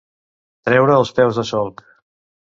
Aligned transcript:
Treure 0.69 0.95
els 1.01 1.11
peus 1.19 1.37
de 1.39 1.43
solc. 1.51 1.85